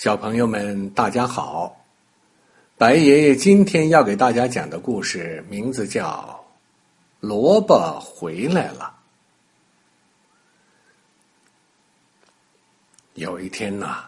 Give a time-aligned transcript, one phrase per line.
[0.00, 1.84] 小朋友们，大家好！
[2.78, 6.42] 白爷爷今天要给大家讲的故事名字叫
[7.26, 8.96] 《萝卜回来了》。
[13.20, 14.04] 有一天呐，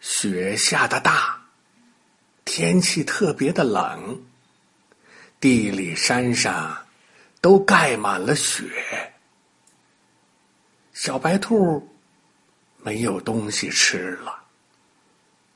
[0.00, 1.40] 雪下的大，
[2.44, 4.20] 天气特别的冷，
[5.40, 6.76] 地里山上
[7.40, 8.68] 都盖满了雪，
[10.92, 11.88] 小白兔。
[12.84, 14.42] 没有东西吃了，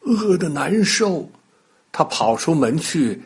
[0.00, 1.29] 饿的难受，
[1.90, 3.21] 他跑出门去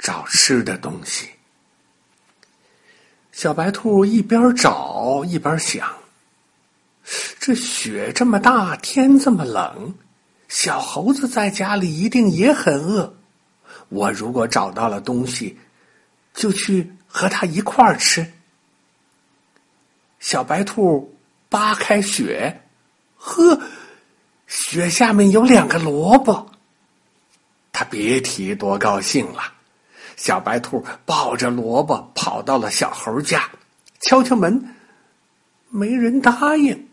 [0.00, 1.28] 找吃的东西。
[3.30, 5.94] 小白兔一边找一边想：
[7.38, 9.94] 这雪这么大，天这么冷，
[10.48, 13.14] 小猴子在家里一定也很饿。
[13.90, 15.56] 我如果找到了东西，
[16.32, 18.28] 就去和他一块儿吃。
[20.18, 21.16] 小白兔
[21.48, 22.60] 扒开雪。
[23.26, 23.58] 呵，
[24.46, 26.50] 雪下面有两个萝卜，
[27.72, 29.40] 他别提多高兴了。
[30.14, 33.48] 小白兔抱着萝卜跑到了小猴家，
[34.00, 34.74] 敲敲门，
[35.70, 36.86] 没人答应。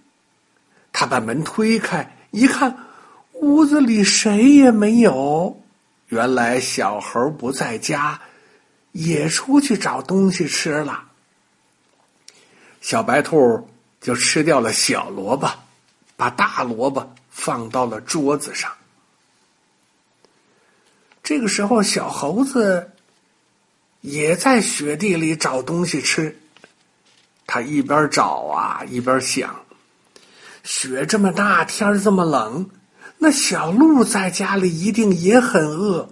[0.94, 2.78] 他把门推开，一看，
[3.34, 5.62] 屋子里谁也没有。
[6.08, 8.22] 原来小猴不在家，
[8.94, 11.04] 也出去找东西吃了。
[12.80, 15.52] 小白兔就吃掉了小萝卜。
[16.22, 18.72] 把大萝卜放到了桌子上。
[21.24, 22.92] 这个时候，小猴子
[24.02, 26.40] 也在雪地里找东西吃。
[27.48, 29.66] 他一边找啊，一边想：
[30.62, 32.70] 雪这么大，天这么冷，
[33.18, 36.08] 那小鹿在家里一定也很饿。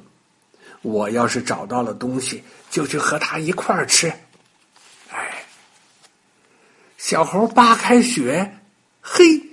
[0.82, 4.12] 我要是找到了东西，就去和它一块儿吃。
[5.12, 5.46] 哎，
[6.98, 8.60] 小猴扒开雪，
[9.02, 9.46] 嘿。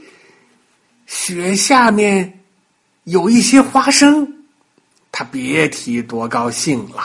[1.27, 2.45] 雪下面
[3.03, 4.45] 有一些花生，
[5.11, 7.03] 他别提多高兴了。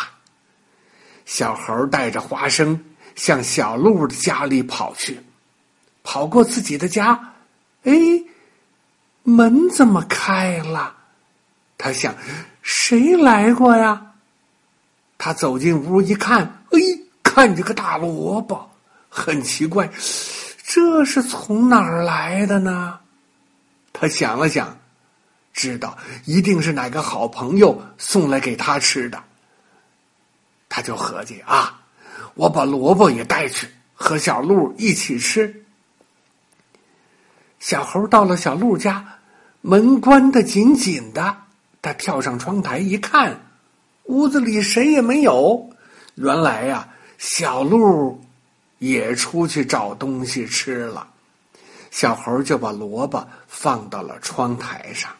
[1.25, 2.79] 小猴带着花生
[3.15, 5.19] 向小鹿的家里跑去，
[6.03, 7.19] 跑过自己的家，
[7.81, 7.91] 哎，
[9.23, 10.95] 门怎么开了？
[11.79, 12.13] 他想，
[12.61, 13.99] 谁来过呀？
[15.17, 16.79] 他走进屋一看，哎，
[17.23, 18.69] 看见个大萝卜，
[19.09, 19.89] 很奇怪，
[20.63, 22.99] 这是从哪儿来的呢？
[23.93, 24.77] 他想了想，
[25.53, 29.21] 知道一定是哪个好朋友送来给他吃的。
[30.69, 31.81] 他就合计啊，
[32.35, 35.65] 我把萝卜也带去，和小鹿一起吃。
[37.59, 39.19] 小猴到了小鹿家，
[39.61, 41.37] 门关的紧紧的。
[41.81, 43.39] 他跳上窗台一看，
[44.05, 45.69] 屋子里谁也没有。
[46.15, 46.87] 原来呀，
[47.17, 48.23] 小鹿
[48.77, 51.10] 也出去找东西吃了。
[51.91, 55.11] 小猴就把萝卜放到了窗台上。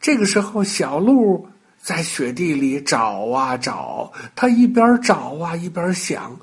[0.00, 1.48] 这个时候，小鹿
[1.80, 6.38] 在雪地里找啊找，他一边找啊一边想：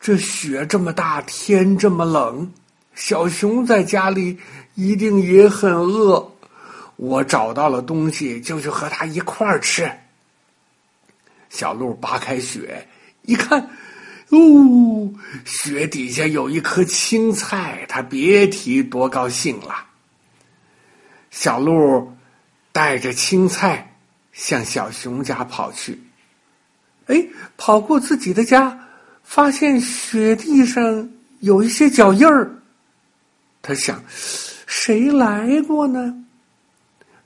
[0.00, 2.52] 这雪这么大，天这么冷，
[2.94, 4.38] 小熊在家里
[4.74, 6.30] 一定也很饿。
[6.96, 9.90] 我找到了东西，就去和他一块儿吃。
[11.48, 12.88] 小鹿扒开雪，
[13.22, 13.70] 一看。
[14.30, 15.10] 哦，
[15.44, 19.86] 雪底下有一颗青菜，他别提多高兴了。
[21.30, 22.12] 小鹿
[22.72, 23.96] 带着青菜
[24.32, 25.98] 向小熊家跑去，
[27.06, 28.78] 哎，跑过自己的家，
[29.22, 32.50] 发现雪地上有一些脚印儿。
[33.62, 34.02] 他想，
[34.66, 36.24] 谁来过呢？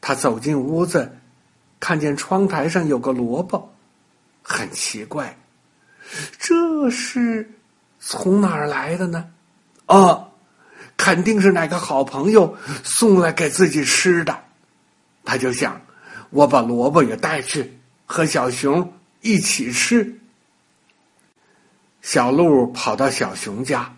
[0.01, 1.19] 他走进屋子，
[1.81, 3.73] 看见窗台上有个萝卜，
[4.43, 5.37] 很奇怪。
[6.39, 7.51] 这是
[7.99, 9.31] 从哪儿来的呢？
[9.87, 10.29] 啊，
[10.97, 14.39] 肯定是哪个好朋友送来给自己吃的。
[15.25, 15.81] 他就想，
[16.31, 20.19] 我把萝卜也带去，和小熊一起吃。
[22.01, 23.95] 小鹿跑到小熊家，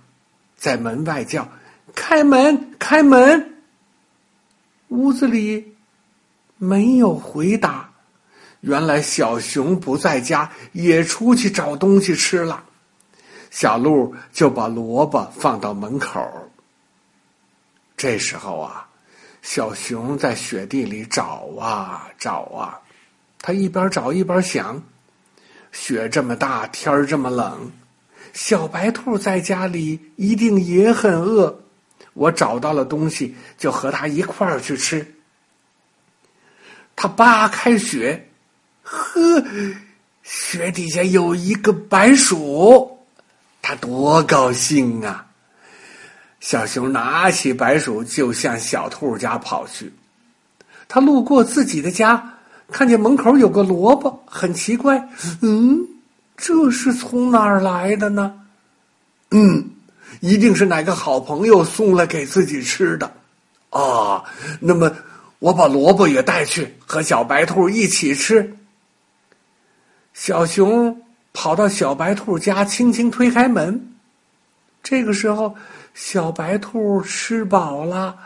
[0.57, 1.49] 在门外叫
[1.97, 3.55] ：“开门，开门！”
[4.89, 5.75] 屋子里
[6.59, 7.91] 没有回答。
[8.67, 12.65] 原来小熊不在家，也出去找东西吃了。
[13.51, 16.27] 小鹿就把萝卜放到门口。
[17.95, 18.89] 这时候啊，
[19.43, 22.81] 小熊在雪地里找啊找啊，
[23.39, 24.83] 他一边找一边想：
[25.71, 27.71] 雪这么大，天这么冷，
[28.33, 31.61] 小白兔在家里一定也很饿。
[32.15, 35.15] 我找到了东西，就和他一块儿去吃。
[36.97, 38.31] 他扒开雪。
[38.85, 39.43] 呵，
[40.23, 42.99] 雪底下有一个白鼠，
[43.61, 45.27] 他多高兴啊！
[46.41, 49.91] 小熊拿起白薯就向小兔家跑去。
[50.87, 52.35] 他路过自己的家，
[52.71, 55.09] 看见门口有个萝卜，很奇怪，
[55.41, 55.81] 嗯，
[56.37, 58.35] 这是从哪儿来的呢？
[59.31, 59.71] 嗯，
[60.21, 63.11] 一定是哪个好朋友送来给自己吃的。
[63.71, 64.23] 啊，
[64.61, 64.95] 那么
[65.39, 68.55] 我把萝卜也带去，和小白兔一起吃。
[70.25, 71.03] 小熊
[71.35, 73.95] 跑到小白兔家，轻轻推开门。
[74.83, 75.55] 这个时候，
[75.93, 78.17] 小白兔吃饱了，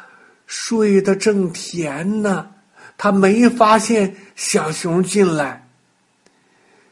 [0.47, 2.51] 睡得正甜呢。
[2.97, 5.67] 他没发现小熊进来。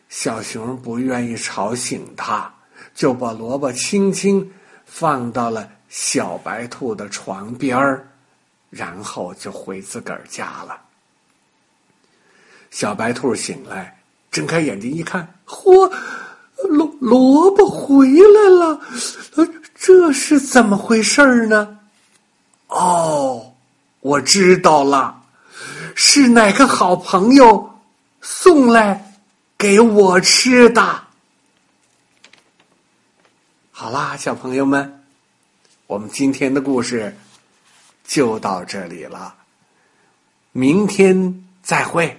[0.08, 2.52] 小熊不愿意吵醒他，
[2.92, 4.52] 就把萝卜轻轻
[4.86, 8.08] 放到了小白兔的床边儿，
[8.70, 10.76] 然后就回自个儿家了。
[12.72, 13.95] 小白兔醒来，
[14.36, 15.90] 睁开眼睛一看，嚯！
[16.68, 18.78] 萝萝卜回来了，
[19.74, 21.78] 这是怎么回事儿呢？
[22.66, 23.50] 哦，
[24.00, 25.22] 我知道了，
[25.94, 27.70] 是哪个好朋友
[28.20, 29.14] 送来
[29.56, 31.02] 给我吃的。
[33.70, 35.02] 好啦，小朋友们，
[35.86, 37.16] 我们今天的故事
[38.06, 39.34] 就到这里了，
[40.52, 42.14] 明天再会。